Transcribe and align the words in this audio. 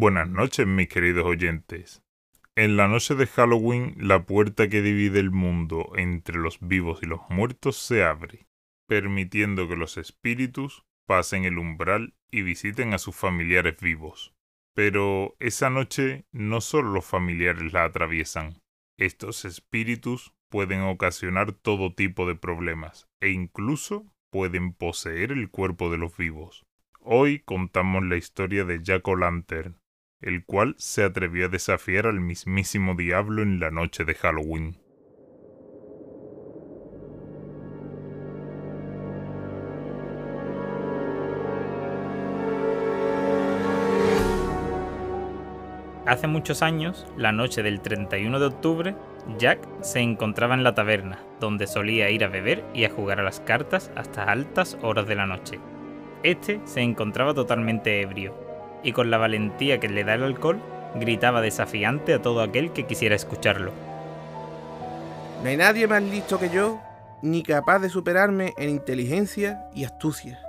Buenas 0.00 0.28
noches, 0.28 0.64
mis 0.64 0.86
queridos 0.86 1.26
oyentes. 1.26 2.04
En 2.54 2.76
la 2.76 2.86
noche 2.86 3.16
de 3.16 3.26
Halloween, 3.26 3.96
la 3.98 4.26
puerta 4.26 4.68
que 4.68 4.80
divide 4.80 5.18
el 5.18 5.32
mundo 5.32 5.90
entre 5.96 6.38
los 6.38 6.60
vivos 6.60 7.00
y 7.02 7.06
los 7.06 7.22
muertos 7.30 7.76
se 7.78 8.04
abre, 8.04 8.46
permitiendo 8.86 9.66
que 9.66 9.74
los 9.74 9.96
espíritus 9.96 10.84
pasen 11.04 11.44
el 11.44 11.58
umbral 11.58 12.14
y 12.30 12.42
visiten 12.42 12.94
a 12.94 12.98
sus 12.98 13.16
familiares 13.16 13.74
vivos. 13.80 14.36
Pero 14.72 15.34
esa 15.40 15.68
noche 15.68 16.26
no 16.30 16.60
solo 16.60 16.92
los 16.92 17.04
familiares 17.04 17.72
la 17.72 17.82
atraviesan. 17.82 18.62
Estos 18.98 19.44
espíritus 19.44 20.32
pueden 20.48 20.82
ocasionar 20.82 21.50
todo 21.50 21.92
tipo 21.92 22.24
de 22.28 22.36
problemas 22.36 23.08
e 23.20 23.30
incluso 23.30 24.06
pueden 24.30 24.74
poseer 24.74 25.32
el 25.32 25.50
cuerpo 25.50 25.90
de 25.90 25.98
los 25.98 26.16
vivos. 26.16 26.64
Hoy 27.00 27.40
contamos 27.40 28.04
la 28.04 28.16
historia 28.16 28.64
de 28.64 28.80
Jack 28.80 29.08
O'Lantern, 29.08 29.76
el 30.20 30.44
cual 30.44 30.74
se 30.78 31.04
atrevió 31.04 31.46
a 31.46 31.48
desafiar 31.48 32.06
al 32.06 32.20
mismísimo 32.20 32.94
diablo 32.94 33.42
en 33.42 33.60
la 33.60 33.70
noche 33.70 34.04
de 34.04 34.14
Halloween. 34.14 34.78
Hace 46.08 46.26
muchos 46.26 46.62
años, 46.62 47.06
la 47.18 47.32
noche 47.32 47.62
del 47.62 47.82
31 47.82 48.40
de 48.40 48.46
octubre, 48.46 48.94
Jack 49.36 49.60
se 49.82 50.00
encontraba 50.00 50.54
en 50.54 50.64
la 50.64 50.74
taberna, 50.74 51.22
donde 51.38 51.66
solía 51.66 52.08
ir 52.08 52.24
a 52.24 52.28
beber 52.28 52.64
y 52.72 52.84
a 52.84 52.90
jugar 52.90 53.20
a 53.20 53.22
las 53.22 53.40
cartas 53.40 53.92
hasta 53.94 54.24
altas 54.24 54.78
horas 54.80 55.06
de 55.06 55.16
la 55.16 55.26
noche. 55.26 55.60
Este 56.22 56.62
se 56.64 56.80
encontraba 56.80 57.34
totalmente 57.34 58.00
ebrio, 58.00 58.47
y 58.82 58.92
con 58.92 59.10
la 59.10 59.18
valentía 59.18 59.80
que 59.80 59.88
le 59.88 60.04
da 60.04 60.14
el 60.14 60.22
alcohol, 60.22 60.60
gritaba 60.94 61.40
desafiante 61.40 62.14
a 62.14 62.22
todo 62.22 62.42
aquel 62.42 62.72
que 62.72 62.86
quisiera 62.86 63.14
escucharlo. 63.14 63.72
No 65.42 65.48
hay 65.48 65.56
nadie 65.56 65.86
más 65.86 66.02
listo 66.02 66.38
que 66.38 66.50
yo, 66.50 66.80
ni 67.22 67.42
capaz 67.42 67.78
de 67.80 67.88
superarme 67.88 68.54
en 68.56 68.70
inteligencia 68.70 69.68
y 69.74 69.84
astucia. 69.84 70.40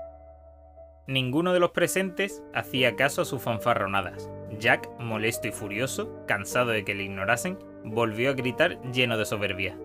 Ninguno 1.08 1.54
de 1.54 1.60
los 1.60 1.72
presentes 1.72 2.44
hacía 2.54 2.96
caso 2.96 3.24
a 3.24 3.26
sus 3.26 3.42
fanfarronadas. 3.42 4.30
Jack, 4.60 4.88
molesto 5.00 5.48
y 5.48 5.52
furioso, 5.52 6.24
cansado 6.28 6.72
de 6.72 6.86
que 6.86 6.94
le 6.94 7.04
ignorasen, 7.04 7.58
volvió 7.84 8.30
a 8.30 8.34
gritar 8.34 8.80
lleno 8.92 9.18
de 9.18 9.26
soberbia. 9.26 9.76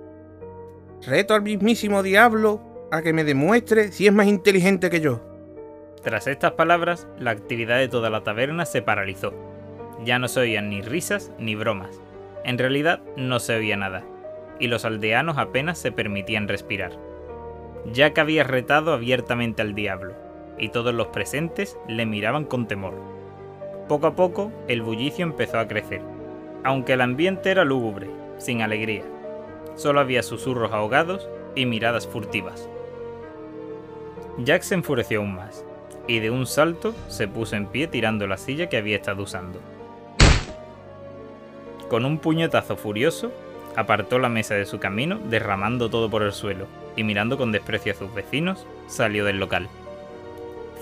Reto 1.07 1.35
al 1.35 1.43
mismísimo 1.43 2.03
diablo 2.03 2.89
a 2.91 3.03
que 3.03 3.13
me 3.13 3.25
demuestre 3.25 3.93
si 3.93 4.07
es 4.07 4.13
más 4.13 4.27
inteligente 4.27 4.91
que 4.91 5.01
yo. 5.01 5.34
Tras 6.05 6.27
estas 6.27 6.53
palabras, 6.53 7.09
la 7.19 7.31
actividad 7.31 7.79
de 7.79 7.89
toda 7.89 8.11
la 8.11 8.23
taberna 8.23 8.67
se 8.67 8.83
paralizó. 8.83 9.33
Ya 10.05 10.19
no 10.19 10.29
se 10.29 10.41
oían 10.41 10.69
ni 10.69 10.83
risas 10.83 11.33
ni 11.39 11.55
bromas. 11.55 11.99
En 12.45 12.59
realidad 12.59 13.01
no 13.17 13.41
se 13.41 13.57
oía 13.57 13.79
nada, 13.79 14.05
y 14.61 14.69
los 14.69 14.85
aldeanos 14.85 15.39
apenas 15.39 15.79
se 15.79 15.93
permitían 15.93 16.47
respirar. 16.47 16.93
Jack 17.91 18.19
había 18.19 18.45
retado 18.45 18.93
abiertamente 18.93 19.63
al 19.63 19.75
diablo, 19.75 20.15
y 20.59 20.69
todos 20.69 20.93
los 20.93 21.07
presentes 21.07 21.79
le 21.89 22.05
miraban 22.05 22.45
con 22.45 22.69
temor. 22.69 22.95
Poco 23.89 24.07
a 24.07 24.15
poco, 24.15 24.53
el 24.69 24.83
bullicio 24.83 25.25
empezó 25.25 25.59
a 25.59 25.69
crecer, 25.69 26.03
aunque 26.65 26.93
el 26.93 27.01
ambiente 27.01 27.51
era 27.51 27.65
lúgubre, 27.65 28.11
sin 28.37 28.61
alegría. 28.61 29.05
Solo 29.75 30.01
había 30.01 30.23
susurros 30.23 30.71
ahogados 30.73 31.31
y 31.55 31.65
miradas 31.65 32.07
furtivas. 32.07 32.69
Jack 34.39 34.63
se 34.63 34.75
enfureció 34.75 35.21
aún 35.21 35.35
más, 35.35 35.65
y 36.07 36.21
de 36.21 36.31
un 36.31 36.47
salto 36.47 36.95
se 37.09 37.29
puso 37.29 37.57
en 37.57 37.67
pie 37.67 37.87
tirando 37.87 38.27
la 38.27 38.37
silla 38.37 38.69
que 38.69 38.77
había 38.77 38.97
estado 38.97 39.23
usando. 39.23 39.61
Con 41.89 42.05
un 42.05 42.19
puñetazo 42.19 42.77
furioso, 42.77 43.33
apartó 43.77 44.19
la 44.19 44.29
mesa 44.29 44.55
de 44.55 44.67
su 44.67 44.79
camino, 44.79 45.19
derramando 45.29 45.91
todo 45.91 46.11
por 46.11 46.23
el 46.23 46.33
suelo, 46.33 46.67
y 46.97 47.05
mirando 47.05 47.37
con 47.37 47.53
desprecio 47.53 47.93
a 47.93 47.97
sus 47.97 48.13
vecinos, 48.15 48.67
salió 48.87 49.25
del 49.25 49.39
local. 49.39 49.69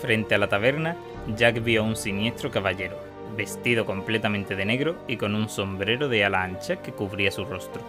Frente 0.00 0.34
a 0.34 0.38
la 0.38 0.48
taberna, 0.48 0.96
Jack 1.36 1.62
vio 1.62 1.82
a 1.82 1.84
un 1.84 1.96
siniestro 1.96 2.50
caballero, 2.50 2.96
vestido 3.36 3.86
completamente 3.86 4.56
de 4.56 4.64
negro 4.64 4.96
y 5.06 5.16
con 5.16 5.34
un 5.34 5.48
sombrero 5.48 6.08
de 6.08 6.24
ala 6.24 6.42
ancha 6.42 6.76
que 6.76 6.92
cubría 6.92 7.30
su 7.30 7.44
rostro. 7.44 7.82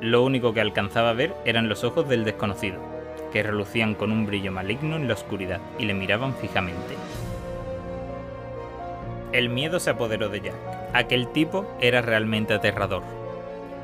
Lo 0.00 0.24
único 0.24 0.52
que 0.52 0.60
alcanzaba 0.60 1.10
a 1.10 1.14
ver 1.14 1.34
eran 1.44 1.68
los 1.68 1.84
ojos 1.84 2.08
del 2.08 2.24
desconocido, 2.24 2.80
que 3.32 3.42
relucían 3.42 3.94
con 3.94 4.12
un 4.12 4.26
brillo 4.26 4.52
maligno 4.52 4.96
en 4.96 5.08
la 5.08 5.14
oscuridad 5.14 5.60
y 5.78 5.86
le 5.86 5.94
miraban 5.94 6.34
fijamente. 6.34 6.94
El 9.32 9.48
miedo 9.48 9.80
se 9.80 9.90
apoderó 9.90 10.28
de 10.28 10.42
Jack. 10.42 10.54
Aquel 10.92 11.28
tipo 11.28 11.66
era 11.80 12.02
realmente 12.02 12.52
aterrador. 12.52 13.02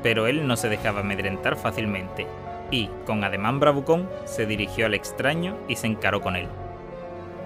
Pero 0.03 0.27
él 0.27 0.47
no 0.47 0.55
se 0.55 0.69
dejaba 0.69 0.99
amedrentar 0.99 1.55
fácilmente, 1.55 2.27
y, 2.71 2.89
con 3.05 3.23
ademán 3.23 3.59
bravucón, 3.59 4.07
se 4.25 4.45
dirigió 4.45 4.85
al 4.85 4.93
extraño 4.93 5.57
y 5.67 5.75
se 5.75 5.87
encaró 5.87 6.21
con 6.21 6.35
él. 6.35 6.47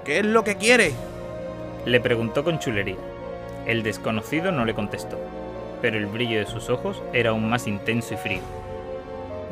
¿Qué 0.03 0.19
es 0.19 0.25
lo 0.25 0.43
que 0.43 0.57
quiere? 0.57 0.91
Le 1.85 2.01
preguntó 2.01 2.43
con 2.43 2.59
chulería. 2.59 2.97
El 3.65 3.83
desconocido 3.83 4.51
no 4.51 4.65
le 4.65 4.73
contestó, 4.73 5.17
pero 5.81 5.97
el 5.97 6.07
brillo 6.07 6.39
de 6.39 6.45
sus 6.45 6.69
ojos 6.69 7.01
era 7.13 7.29
aún 7.29 7.49
más 7.49 7.67
intenso 7.67 8.13
y 8.13 8.17
frío. 8.17 8.41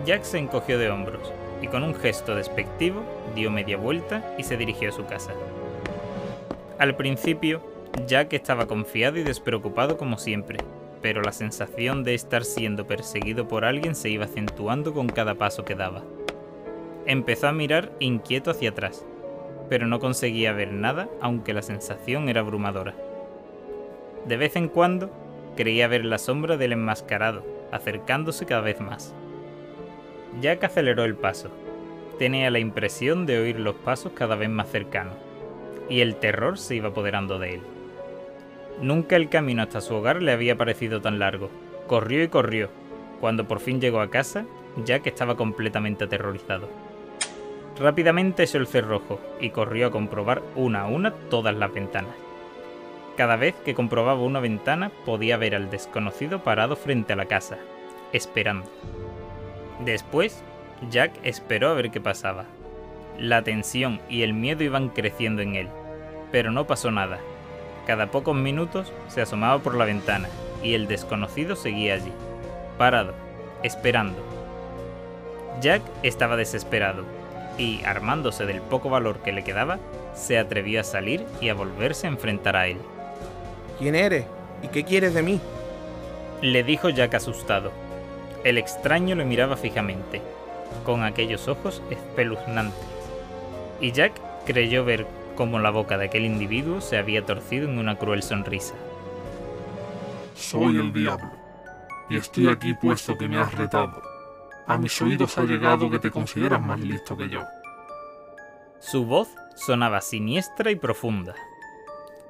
Jack 0.05 0.23
se 0.23 0.39
encogió 0.39 0.77
de 0.77 0.89
hombros 0.89 1.31
y 1.61 1.67
con 1.67 1.83
un 1.83 1.95
gesto 1.95 2.35
despectivo 2.35 3.03
dio 3.35 3.51
media 3.51 3.77
vuelta 3.77 4.35
y 4.37 4.43
se 4.43 4.57
dirigió 4.57 4.89
a 4.89 4.93
su 4.93 5.05
casa. 5.05 5.31
Al 6.79 6.95
principio, 6.95 7.61
Jack 8.07 8.33
estaba 8.33 8.65
confiado 8.65 9.19
y 9.19 9.23
despreocupado 9.23 9.97
como 9.97 10.17
siempre, 10.17 10.59
pero 11.01 11.21
la 11.21 11.31
sensación 11.31 12.03
de 12.03 12.13
estar 12.13 12.43
siendo 12.43 12.87
perseguido 12.87 13.47
por 13.47 13.65
alguien 13.65 13.95
se 13.95 14.09
iba 14.09 14.25
acentuando 14.25 14.93
con 14.93 15.07
cada 15.07 15.35
paso 15.35 15.65
que 15.65 15.75
daba. 15.75 16.03
Empezó 17.05 17.47
a 17.47 17.53
mirar 17.53 17.91
inquieto 17.99 18.51
hacia 18.51 18.69
atrás, 18.69 19.05
pero 19.69 19.87
no 19.87 19.99
conseguía 19.99 20.53
ver 20.53 20.71
nada 20.71 21.09
aunque 21.21 21.53
la 21.53 21.61
sensación 21.61 22.29
era 22.29 22.41
abrumadora. 22.41 22.95
De 24.25 24.37
vez 24.37 24.55
en 24.55 24.67
cuando, 24.67 25.09
creía 25.55 25.87
ver 25.87 26.05
la 26.05 26.17
sombra 26.17 26.57
del 26.57 26.73
enmascarado, 26.73 27.43
acercándose 27.71 28.45
cada 28.45 28.61
vez 28.61 28.79
más. 28.79 29.15
Jack 30.39 30.63
aceleró 30.63 31.03
el 31.03 31.15
paso. 31.15 31.49
Tenía 32.17 32.49
la 32.51 32.59
impresión 32.59 33.25
de 33.25 33.39
oír 33.39 33.59
los 33.59 33.75
pasos 33.75 34.13
cada 34.13 34.35
vez 34.35 34.49
más 34.49 34.69
cercanos, 34.69 35.15
y 35.89 36.01
el 36.01 36.15
terror 36.15 36.57
se 36.57 36.75
iba 36.75 36.89
apoderando 36.89 37.39
de 37.39 37.55
él. 37.55 37.61
Nunca 38.81 39.15
el 39.15 39.29
camino 39.29 39.63
hasta 39.63 39.81
su 39.81 39.95
hogar 39.95 40.21
le 40.21 40.31
había 40.31 40.57
parecido 40.57 41.01
tan 41.01 41.19
largo. 41.19 41.49
Corrió 41.87 42.23
y 42.23 42.29
corrió. 42.29 42.69
Cuando 43.19 43.47
por 43.47 43.59
fin 43.59 43.81
llegó 43.81 43.99
a 43.99 44.09
casa, 44.09 44.45
Jack 44.85 45.07
estaba 45.07 45.35
completamente 45.35 46.05
aterrorizado. 46.05 46.69
Rápidamente 47.79 48.43
echó 48.43 48.57
el 48.57 48.67
cerrojo 48.67 49.19
y 49.39 49.49
corrió 49.49 49.87
a 49.87 49.91
comprobar 49.91 50.41
una 50.55 50.81
a 50.81 50.87
una 50.87 51.11
todas 51.29 51.55
las 51.55 51.73
ventanas. 51.73 52.15
Cada 53.17 53.35
vez 53.35 53.55
que 53.65 53.75
comprobaba 53.75 54.21
una 54.21 54.39
ventana 54.39 54.91
podía 55.05 55.37
ver 55.37 55.55
al 55.55 55.69
desconocido 55.69 56.43
parado 56.43 56.75
frente 56.75 57.13
a 57.13 57.15
la 57.15 57.25
casa, 57.25 57.57
esperando. 58.13 58.69
Después, 59.85 60.43
Jack 60.89 61.11
esperó 61.23 61.69
a 61.69 61.73
ver 61.73 61.91
qué 61.91 61.99
pasaba. 61.99 62.45
La 63.17 63.43
tensión 63.43 63.99
y 64.09 64.21
el 64.23 64.33
miedo 64.33 64.63
iban 64.63 64.89
creciendo 64.89 65.41
en 65.41 65.55
él, 65.55 65.67
pero 66.31 66.51
no 66.51 66.65
pasó 66.65 66.91
nada. 66.91 67.19
Cada 67.87 68.11
pocos 68.11 68.35
minutos 68.35 68.93
se 69.07 69.21
asomaba 69.21 69.59
por 69.59 69.75
la 69.75 69.85
ventana 69.85 70.29
y 70.63 70.75
el 70.75 70.87
desconocido 70.87 71.55
seguía 71.55 71.95
allí, 71.95 72.11
parado, 72.77 73.13
esperando. 73.63 74.17
Jack 75.61 75.81
estaba 76.03 76.37
desesperado 76.37 77.03
y, 77.57 77.83
armándose 77.83 78.45
del 78.45 78.61
poco 78.61 78.89
valor 78.89 79.19
que 79.19 79.31
le 79.31 79.43
quedaba, 79.43 79.79
se 80.13 80.37
atrevió 80.37 80.81
a 80.81 80.83
salir 80.83 81.25
y 81.41 81.49
a 81.49 81.53
volverse 81.53 82.07
a 82.07 82.11
enfrentar 82.11 82.55
a 82.55 82.67
él. 82.67 82.77
¿Quién 83.79 83.95
eres? 83.95 84.25
¿Y 84.61 84.67
qué 84.67 84.83
quieres 84.83 85.13
de 85.13 85.23
mí? 85.23 85.39
Le 86.41 86.63
dijo 86.63 86.89
Jack 86.89 87.15
asustado. 87.15 87.71
El 88.43 88.57
extraño 88.57 89.15
lo 89.15 89.25
miraba 89.25 89.55
fijamente, 89.55 90.21
con 90.83 91.03
aquellos 91.03 91.47
ojos 91.47 91.81
espeluznantes, 91.89 92.79
y 93.79 93.91
Jack 93.91 94.13
creyó 94.45 94.83
ver 94.83 95.05
cómo 95.35 95.59
la 95.59 95.69
boca 95.69 95.97
de 95.97 96.05
aquel 96.05 96.25
individuo 96.25 96.81
se 96.81 96.97
había 96.97 97.25
torcido 97.25 97.69
en 97.69 97.77
una 97.77 97.97
cruel 97.97 98.23
sonrisa. 98.23 98.73
Soy 100.35 100.77
el 100.77 100.91
diablo, 100.91 101.29
y 102.09 102.17
estoy 102.17 102.47
aquí 102.47 102.73
puesto 102.73 103.17
que 103.17 103.27
me 103.27 103.37
has 103.37 103.53
retado. 103.53 104.01
A 104.65 104.77
mis 104.77 104.99
oídos 105.01 105.37
ha 105.37 105.43
llegado 105.43 105.89
que 105.89 105.99
te 105.99 106.09
consideras 106.09 106.61
más 106.61 106.79
listo 106.79 107.15
que 107.15 107.29
yo. 107.29 107.43
Su 108.79 109.05
voz 109.05 109.29
sonaba 109.55 110.01
siniestra 110.01 110.71
y 110.71 110.75
profunda. 110.75 111.35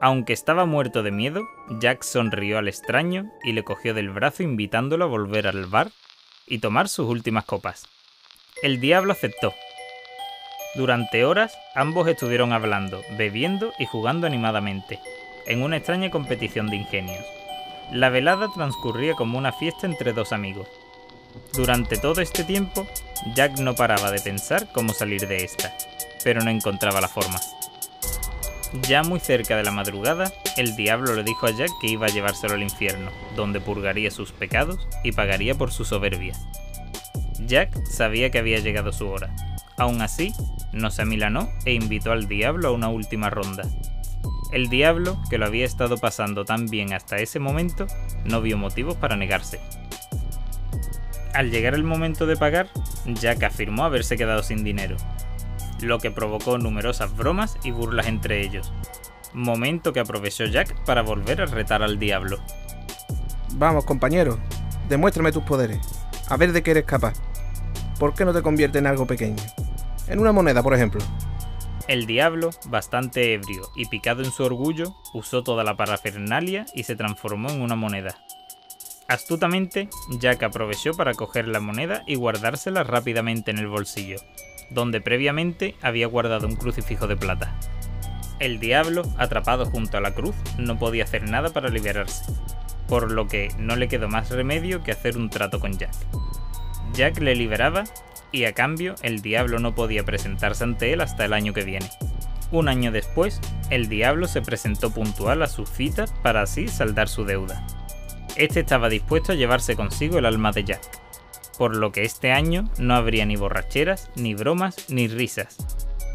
Aunque 0.03 0.33
estaba 0.33 0.65
muerto 0.65 1.03
de 1.03 1.11
miedo, 1.11 1.47
Jack 1.79 2.01
sonrió 2.01 2.57
al 2.57 2.67
extraño 2.67 3.31
y 3.43 3.51
le 3.51 3.63
cogió 3.63 3.93
del 3.93 4.09
brazo 4.09 4.41
invitándolo 4.41 5.05
a 5.05 5.07
volver 5.07 5.45
al 5.45 5.67
bar 5.67 5.91
y 6.47 6.57
tomar 6.57 6.89
sus 6.89 7.07
últimas 7.07 7.45
copas. 7.45 7.85
El 8.63 8.81
diablo 8.81 9.11
aceptó. 9.11 9.53
Durante 10.73 11.23
horas 11.23 11.55
ambos 11.75 12.07
estuvieron 12.07 12.51
hablando, 12.51 13.03
bebiendo 13.15 13.73
y 13.77 13.85
jugando 13.85 14.25
animadamente, 14.25 14.99
en 15.45 15.61
una 15.61 15.77
extraña 15.77 16.09
competición 16.09 16.67
de 16.67 16.77
ingenios. 16.77 17.23
La 17.91 18.09
velada 18.09 18.47
transcurría 18.51 19.13
como 19.13 19.37
una 19.37 19.53
fiesta 19.53 19.85
entre 19.85 20.13
dos 20.13 20.31
amigos. 20.31 20.67
Durante 21.53 21.97
todo 21.97 22.21
este 22.21 22.43
tiempo, 22.43 22.87
Jack 23.35 23.59
no 23.59 23.75
paraba 23.75 24.09
de 24.09 24.19
pensar 24.19 24.67
cómo 24.73 24.93
salir 24.93 25.27
de 25.27 25.43
esta, 25.43 25.75
pero 26.23 26.41
no 26.41 26.49
encontraba 26.49 27.01
la 27.01 27.07
forma. 27.07 27.39
Ya 28.87 29.03
muy 29.03 29.19
cerca 29.19 29.57
de 29.57 29.63
la 29.63 29.71
madrugada, 29.71 30.31
el 30.55 30.75
diablo 30.77 31.13
le 31.13 31.23
dijo 31.23 31.45
a 31.45 31.51
Jack 31.51 31.71
que 31.81 31.87
iba 31.87 32.05
a 32.05 32.09
llevárselo 32.09 32.53
al 32.53 32.63
infierno, 32.63 33.11
donde 33.35 33.59
purgaría 33.59 34.11
sus 34.11 34.31
pecados 34.31 34.87
y 35.03 35.11
pagaría 35.11 35.55
por 35.55 35.71
su 35.71 35.83
soberbia. 35.83 36.33
Jack 37.45 37.85
sabía 37.85 38.29
que 38.29 38.39
había 38.39 38.59
llegado 38.59 38.93
su 38.93 39.09
hora. 39.09 39.35
Aún 39.77 40.01
así, 40.01 40.33
no 40.71 40.89
se 40.89 41.01
amilanó 41.01 41.49
e 41.65 41.73
invitó 41.73 42.13
al 42.13 42.29
diablo 42.29 42.69
a 42.69 42.71
una 42.71 42.87
última 42.87 43.29
ronda. 43.29 43.63
El 44.53 44.69
diablo, 44.69 45.17
que 45.29 45.37
lo 45.37 45.45
había 45.45 45.65
estado 45.65 45.97
pasando 45.97 46.45
tan 46.45 46.67
bien 46.67 46.93
hasta 46.93 47.17
ese 47.17 47.39
momento, 47.39 47.87
no 48.23 48.41
vio 48.41 48.57
motivos 48.57 48.95
para 48.95 49.17
negarse. 49.17 49.59
Al 51.33 51.51
llegar 51.51 51.73
el 51.73 51.83
momento 51.83 52.25
de 52.25 52.37
pagar, 52.37 52.69
Jack 53.05 53.43
afirmó 53.43 53.83
haberse 53.85 54.17
quedado 54.17 54.43
sin 54.43 54.63
dinero, 54.63 54.97
lo 55.81 55.99
que 55.99 56.11
provocó 56.11 56.57
numerosas 56.57 57.15
bromas 57.15 57.57
y 57.63 57.71
burlas 57.71 58.07
entre 58.07 58.41
ellos. 58.41 58.71
Momento 59.33 59.93
que 59.93 59.99
aprovechó 59.99 60.45
Jack 60.45 60.83
para 60.85 61.01
volver 61.01 61.41
a 61.41 61.45
retar 61.45 61.83
al 61.83 61.99
diablo. 61.99 62.37
Vamos, 63.53 63.85
compañero, 63.85 64.39
demuéstrame 64.89 65.31
tus 65.31 65.43
poderes. 65.43 65.79
A 66.29 66.37
ver 66.37 66.51
de 66.51 66.63
qué 66.63 66.71
eres 66.71 66.85
capaz. 66.85 67.13
¿Por 67.99 68.13
qué 68.13 68.25
no 68.25 68.33
te 68.33 68.41
conviertes 68.41 68.79
en 68.79 68.87
algo 68.87 69.05
pequeño? 69.05 69.41
En 70.07 70.19
una 70.19 70.31
moneda, 70.31 70.63
por 70.63 70.73
ejemplo. 70.73 71.01
El 71.87 72.05
diablo, 72.05 72.51
bastante 72.67 73.33
ebrio 73.33 73.69
y 73.75 73.85
picado 73.87 74.23
en 74.23 74.31
su 74.31 74.43
orgullo, 74.43 74.95
usó 75.13 75.43
toda 75.43 75.63
la 75.63 75.75
parafernalia 75.75 76.65
y 76.73 76.83
se 76.83 76.95
transformó 76.95 77.49
en 77.49 77.61
una 77.61 77.75
moneda. 77.75 78.15
Astutamente, 79.07 79.89
Jack 80.09 80.43
aprovechó 80.43 80.93
para 80.93 81.13
coger 81.13 81.47
la 81.47 81.59
moneda 81.59 82.03
y 82.07 82.15
guardársela 82.15 82.83
rápidamente 82.83 83.51
en 83.51 83.57
el 83.57 83.67
bolsillo, 83.67 84.17
donde 84.71 85.01
previamente 85.01 85.75
había 85.81 86.07
guardado 86.07 86.47
un 86.47 86.55
crucifijo 86.55 87.07
de 87.07 87.17
plata. 87.17 87.55
El 88.39 88.59
diablo, 88.59 89.03
atrapado 89.17 89.65
junto 89.65 89.97
a 89.97 90.01
la 90.01 90.15
cruz, 90.15 90.35
no 90.57 90.79
podía 90.79 91.03
hacer 91.03 91.29
nada 91.29 91.49
para 91.49 91.69
liberarse, 91.69 92.25
por 92.87 93.11
lo 93.11 93.27
que 93.27 93.49
no 93.59 93.75
le 93.75 93.87
quedó 93.87 94.09
más 94.09 94.31
remedio 94.31 94.83
que 94.83 94.91
hacer 94.91 95.17
un 95.17 95.29
trato 95.29 95.59
con 95.59 95.77
Jack. 95.77 95.93
Jack 96.93 97.19
le 97.19 97.35
liberaba 97.35 97.83
y 98.31 98.45
a 98.45 98.53
cambio 98.53 98.95
el 99.03 99.21
diablo 99.21 99.59
no 99.59 99.75
podía 99.75 100.03
presentarse 100.03 100.63
ante 100.63 100.93
él 100.93 101.01
hasta 101.01 101.25
el 101.25 101.33
año 101.33 101.53
que 101.53 101.63
viene. 101.63 101.89
Un 102.51 102.67
año 102.67 102.91
después, 102.91 103.39
el 103.69 103.87
diablo 103.87 104.27
se 104.27 104.41
presentó 104.41 104.91
puntual 104.91 105.41
a 105.41 105.47
su 105.47 105.65
cita 105.65 106.05
para 106.21 106.41
así 106.41 106.67
saldar 106.67 107.07
su 107.07 107.23
deuda. 107.23 107.65
Este 108.35 108.61
estaba 108.61 108.89
dispuesto 108.89 109.33
a 109.33 109.35
llevarse 109.35 109.75
consigo 109.75 110.17
el 110.17 110.25
alma 110.25 110.51
de 110.51 110.63
Jack, 110.63 110.81
por 111.61 111.75
lo 111.75 111.91
que 111.91 112.01
este 112.01 112.31
año 112.31 112.67
no 112.79 112.95
habría 112.95 113.23
ni 113.27 113.35
borracheras, 113.35 114.09
ni 114.15 114.33
bromas, 114.33 114.89
ni 114.89 115.07
risas. 115.07 115.57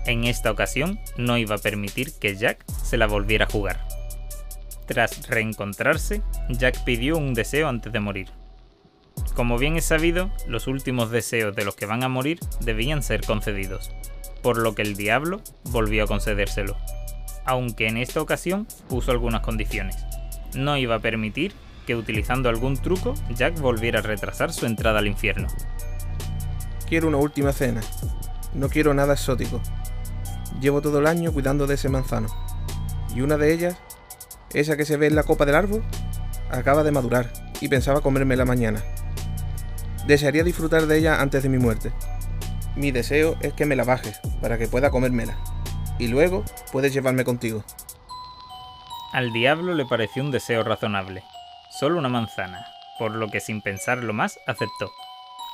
En 0.05 0.25
esta 0.25 0.51
ocasión 0.51 0.99
no 1.19 1.39
iba 1.39 1.55
a 1.55 1.59
permitir 1.59 2.11
que 2.19 2.35
Jack 2.35 2.65
se 2.67 2.97
la 2.97 3.07
volviera 3.07 3.45
a 3.45 3.49
jugar. 3.49 3.87
Tras 4.89 5.29
reencontrarse, 5.29 6.21
Jack 6.49 6.83
pidió 6.83 7.17
un 7.17 7.33
deseo 7.33 7.69
antes 7.69 7.93
de 7.93 8.01
morir. 8.01 8.29
Como 9.37 9.57
bien 9.57 9.77
es 9.77 9.85
sabido, 9.85 10.33
los 10.49 10.67
últimos 10.67 11.13
deseos 11.13 11.55
de 11.55 11.65
los 11.65 11.77
que 11.77 11.87
van 11.87 12.03
a 12.03 12.09
morir 12.09 12.41
debían 12.59 13.05
ser 13.05 13.21
concedidos, 13.21 13.93
por 14.43 14.59
lo 14.59 14.75
que 14.75 14.83
el 14.83 14.97
diablo 14.97 15.43
volvió 15.67 16.03
a 16.03 16.09
concedérselo, 16.09 16.77
aunque 17.45 17.87
en 17.87 17.99
esta 17.99 18.21
ocasión 18.21 18.67
puso 18.89 19.13
algunas 19.13 19.43
condiciones. 19.43 19.95
No 20.57 20.77
iba 20.77 20.97
a 20.97 21.01
permitir 21.01 21.53
que 21.87 21.97
utilizando 21.97 22.49
algún 22.49 22.77
truco 22.77 23.15
Jack 23.31 23.59
volviera 23.61 24.01
a 24.01 24.03
retrasar 24.03 24.53
su 24.53 24.67
entrada 24.67 24.99
al 24.99 25.07
infierno. 25.07 25.49
Quiero 26.89 27.09
una 27.09 27.17
última 27.17 27.53
cena. 27.53 27.81
No 28.55 28.69
quiero 28.69 28.93
nada 28.93 29.15
exótico. 29.15 29.61
Llevo 30.61 30.83
todo 30.83 30.99
el 30.99 31.07
año 31.07 31.33
cuidando 31.33 31.67
de 31.67 31.75
ese 31.75 31.89
manzano. 31.89 32.29
Y 33.15 33.21
una 33.23 33.37
de 33.37 33.53
ellas, 33.53 33.77
esa 34.53 34.77
que 34.77 34.85
se 34.85 34.97
ve 34.97 35.07
en 35.07 35.15
la 35.15 35.23
copa 35.23 35.47
del 35.47 35.55
árbol, 35.55 35.83
acaba 36.51 36.83
de 36.83 36.93
madurar 36.93 37.33
y 37.61 37.69
pensaba 37.69 38.01
comérmela 38.01 38.45
mañana. 38.45 38.83
Desearía 40.07 40.45
disfrutar 40.45 40.87
de 40.87 40.99
ella 40.99 41.21
antes 41.21 41.43
de 41.43 41.49
mi 41.49 41.59
muerte. 41.59 41.93
Mi 42.77 42.91
deseo 42.91 43.37
es 43.41 43.53
que 43.55 43.67
me 43.67 43.77
la 43.77 43.85
bajes 43.85 44.21
para 44.41 44.59
que 44.59 44.69
pueda 44.69 44.91
comérmela. 44.91 45.37
Y 45.99 46.09
luego 46.09 46.45
puedes 46.73 46.93
llevarme 46.93 47.25
contigo. 47.25 47.65
Al 49.13 49.33
diablo 49.33 49.75
le 49.75 49.87
pareció 49.87 50.23
un 50.23 50.31
deseo 50.31 50.63
razonable, 50.63 51.25
solo 51.79 51.99
una 51.99 52.09
manzana, 52.09 52.67
por 52.99 53.13
lo 53.13 53.29
que 53.29 53.41
sin 53.41 53.61
pensarlo 53.61 54.13
más 54.13 54.39
aceptó. 54.47 54.91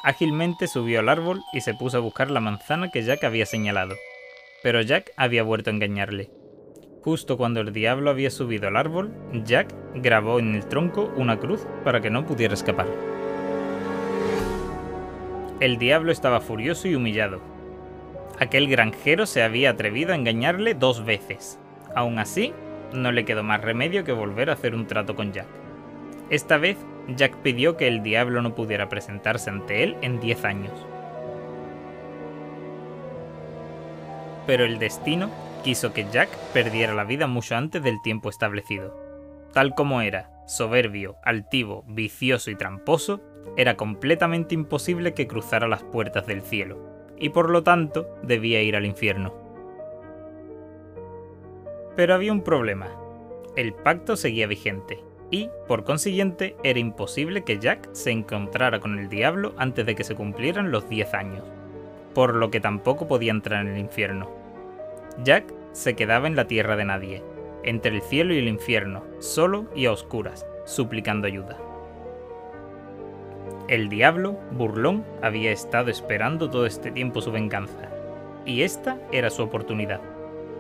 Ágilmente 0.05 0.69
subió 0.69 1.01
al 1.01 1.09
árbol 1.09 1.43
y 1.53 1.61
se 1.61 1.75
puso 1.75 1.97
a 1.97 2.01
buscar 2.01 2.31
la 2.31 2.41
manzana 2.41 2.91
que 2.91 3.03
Jack 3.03 3.25
había 3.25 3.47
señalado. 3.47 3.97
Pero 4.63 4.81
Jack 4.81 5.13
había 5.17 5.43
vuelto 5.43 5.71
a 5.71 5.73
engañarle. 5.73 6.31
Justo 7.03 7.37
cuando 7.37 7.61
el 7.61 7.73
diablo 7.73 8.11
había 8.11 8.31
subido 8.31 8.69
al 8.69 8.77
árbol, 8.77 9.13
Jack 9.45 9.75
grabó 9.95 10.39
en 10.39 10.55
el 10.55 10.67
tronco 10.67 11.13
una 11.17 11.39
cruz 11.41 11.67
para 11.83 12.01
que 12.01 12.11
no 12.11 12.25
pudiera 12.25 12.55
escapar. 12.55 12.87
El 15.59 15.79
diablo 15.79 16.13
estaba 16.13 16.41
furioso 16.41 16.87
y 16.87 16.95
humillado. 16.95 17.41
Aquel 18.39 18.69
granjero 18.69 19.27
se 19.27 19.43
había 19.43 19.71
atrevido 19.71 20.13
a 20.13 20.17
engañarle 20.17 20.75
dos 20.75 21.05
veces. 21.05 21.59
Aún 21.95 22.19
así, 22.19 22.53
no 22.93 23.11
le 23.11 23.25
quedó 23.25 23.43
más 23.43 23.61
remedio 23.61 24.05
que 24.05 24.13
volver 24.13 24.51
a 24.51 24.55
hacer 24.55 24.75
un 24.75 24.87
trato 24.87 25.15
con 25.17 25.33
Jack. 25.33 25.62
Esta 26.33 26.57
vez, 26.57 26.79
Jack 27.09 27.37
pidió 27.43 27.77
que 27.77 27.87
el 27.87 28.03
diablo 28.03 28.41
no 28.41 28.55
pudiera 28.55 28.89
presentarse 28.89 29.51
ante 29.51 29.83
él 29.83 29.99
en 30.01 30.19
10 30.19 30.47
años. 30.47 30.87
Pero 34.47 34.65
el 34.65 34.79
destino 34.79 35.31
quiso 35.63 35.93
que 35.93 36.07
Jack 36.11 36.31
perdiera 36.55 36.95
la 36.95 37.05
vida 37.05 37.27
mucho 37.27 37.55
antes 37.55 37.83
del 37.83 38.01
tiempo 38.01 38.31
establecido. 38.31 38.99
Tal 39.53 39.75
como 39.75 40.01
era, 40.01 40.31
soberbio, 40.47 41.17
altivo, 41.23 41.85
vicioso 41.87 42.51
y 42.51 42.57
tramposo, 42.57 43.21
era 43.59 43.77
completamente 43.77 44.55
imposible 44.55 45.13
que 45.13 45.27
cruzara 45.27 45.69
las 45.69 45.83
puertas 45.83 46.27
del 46.27 46.41
cielo, 46.41 46.79
y 47.19 47.29
por 47.29 47.51
lo 47.51 47.63
tanto 47.63 48.09
debía 48.23 48.63
ir 48.63 48.75
al 48.75 48.87
infierno. 48.87 49.35
Pero 51.95 52.15
había 52.15 52.33
un 52.33 52.43
problema. 52.43 52.89
El 53.55 53.75
pacto 53.75 54.17
seguía 54.17 54.47
vigente, 54.47 54.99
y, 55.33 55.49
por 55.67 55.83
consiguiente, 55.83 56.57
era 56.63 56.79
imposible 56.79 57.43
que 57.43 57.59
Jack 57.59 57.89
se 57.93 58.11
encontrara 58.11 58.81
con 58.81 58.99
el 58.99 59.09
diablo 59.09 59.55
antes 59.57 59.87
de 59.87 59.95
que 59.95 60.05
se 60.05 60.15
cumplieran 60.15 60.71
los 60.71 60.89
10 60.91 61.15
años, 61.15 61.45
por 62.15 62.35
lo 62.35 62.51
que 62.51 62.61
tampoco 62.61 63.09
podía 63.09 63.33
entrar 63.33 63.63
en 63.63 63.73
el 63.73 63.79
infierno. 63.79 64.31
Jack 65.25 65.53
se 65.73 65.95
quedaba 65.97 66.27
en 66.27 66.37
la 66.37 66.47
tierra 66.47 66.77
de 66.77 66.85
nadie, 66.85 67.23
entre 67.65 67.95
el 67.95 68.03
cielo 68.03 68.35
y 68.35 68.39
el 68.39 68.47
infierno, 68.47 69.05
solo 69.21 69.65
y 69.75 69.87
a 69.87 69.93
oscuras, 69.93 70.47
suplicando 70.67 71.27
ayuda. 71.27 71.57
El 73.69 73.89
diablo, 73.89 74.39
burlón, 74.51 75.03
había 75.23 75.51
estado 75.51 75.91
esperando 75.91 76.51
todo 76.51 76.67
este 76.67 76.91
tiempo 76.91 77.23
su 77.23 77.33
venganza, 77.33 77.89
y 78.45 78.63
esta 78.63 78.99
era 79.13 79.31
su 79.31 79.43
oportunidad. 79.43 80.03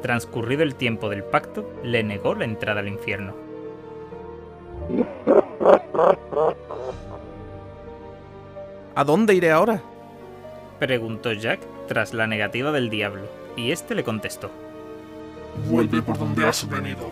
Transcurrido 0.01 0.63
el 0.63 0.77
tiempo 0.77 1.11
del 1.11 1.25
pacto, 1.25 1.71
le 1.83 2.03
negó 2.03 2.35
la 2.35 2.47
entrada 2.47 2.81
al 2.81 2.89
infierno. 2.89 3.52
¿A 8.95 9.05
dónde 9.05 9.35
iré 9.35 9.51
ahora? 9.51 9.83
Preguntó 10.79 11.33
Jack 11.33 11.61
tras 11.89 12.13
la 12.15 12.27
negativa 12.27 12.73
del 12.73 12.91
diablo, 12.91 13.23
y 13.57 13.73
este 13.73 13.95
le 13.95 14.05
contestó. 14.05 14.51
Vuelve 15.69 16.03
por 16.03 16.19
donde 16.19 16.47
has 16.47 16.69
venido. 16.69 17.11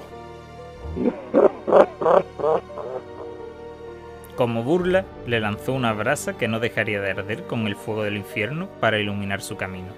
Como 4.37 4.63
burla, 4.63 5.05
le 5.27 5.41
lanzó 5.41 5.73
una 5.73 5.93
brasa 5.93 6.39
que 6.39 6.49
no 6.49 6.61
dejaría 6.61 7.01
de 7.01 7.11
arder 7.11 7.47
con 7.47 7.67
el 7.67 7.77
fuego 7.77 8.05
del 8.05 8.17
infierno 8.17 8.69
para 8.81 8.99
iluminar 8.99 9.43
su 9.43 9.57
camino. 9.57 9.93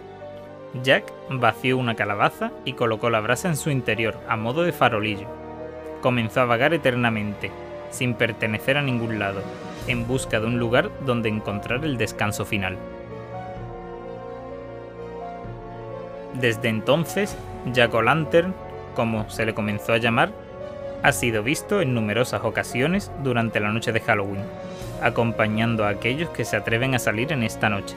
Jack 0.82 1.12
vació 1.30 1.78
una 1.78 1.94
calabaza 1.94 2.50
y 2.64 2.72
colocó 2.72 3.10
la 3.10 3.20
brasa 3.20 3.48
en 3.48 3.56
su 3.56 3.70
interior 3.70 4.18
a 4.28 4.36
modo 4.36 4.62
de 4.62 4.72
farolillo. 4.72 5.28
Comenzó 6.02 6.40
a 6.40 6.46
vagar 6.46 6.74
eternamente, 6.74 7.52
sin 7.90 8.14
pertenecer 8.14 8.76
a 8.76 8.82
ningún 8.82 9.20
lado, 9.20 9.40
en 9.86 10.06
busca 10.06 10.40
de 10.40 10.46
un 10.46 10.58
lugar 10.58 10.90
donde 11.06 11.28
encontrar 11.28 11.84
el 11.84 11.96
descanso 11.96 12.44
final. 12.44 12.76
Desde 16.34 16.68
entonces, 16.68 17.36
Jack 17.72 17.94
O'Lantern, 17.94 18.52
como 18.96 19.30
se 19.30 19.46
le 19.46 19.54
comenzó 19.54 19.92
a 19.92 19.98
llamar, 19.98 20.32
ha 21.04 21.12
sido 21.12 21.44
visto 21.44 21.80
en 21.80 21.94
numerosas 21.94 22.42
ocasiones 22.44 23.12
durante 23.22 23.60
la 23.60 23.70
noche 23.70 23.92
de 23.92 24.00
Halloween, 24.00 24.42
acompañando 25.02 25.84
a 25.84 25.90
aquellos 25.90 26.30
que 26.30 26.44
se 26.44 26.56
atreven 26.56 26.96
a 26.96 26.98
salir 26.98 27.30
en 27.30 27.44
esta 27.44 27.68
noche, 27.68 27.94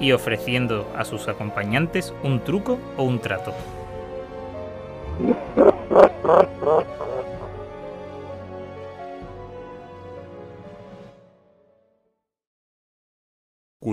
y 0.00 0.10
ofreciendo 0.12 0.92
a 0.96 1.04
sus 1.04 1.28
acompañantes 1.28 2.12
un 2.24 2.40
truco 2.40 2.78
o 2.96 3.04
un 3.04 3.20
trato. 3.20 3.54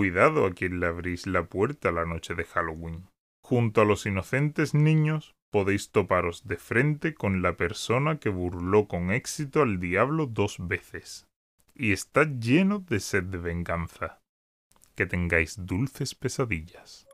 Cuidado 0.08 0.46
a 0.46 0.52
quien 0.52 0.80
le 0.80 0.86
abrís 0.86 1.26
la 1.26 1.44
puerta 1.44 1.92
la 1.92 2.06
noche 2.06 2.34
de 2.34 2.44
Halloween. 2.44 3.10
Junto 3.42 3.82
a 3.82 3.84
los 3.84 4.06
inocentes 4.06 4.72
niños 4.72 5.34
podéis 5.50 5.90
toparos 5.90 6.48
de 6.48 6.56
frente 6.56 7.12
con 7.12 7.42
la 7.42 7.58
persona 7.58 8.18
que 8.18 8.30
burló 8.30 8.88
con 8.88 9.10
éxito 9.10 9.60
al 9.60 9.78
diablo 9.78 10.24
dos 10.24 10.56
veces. 10.60 11.26
Y 11.74 11.92
está 11.92 12.24
lleno 12.24 12.78
de 12.78 13.00
sed 13.00 13.24
de 13.24 13.36
venganza. 13.36 14.20
Que 14.94 15.04
tengáis 15.04 15.66
dulces 15.66 16.14
pesadillas. 16.14 17.06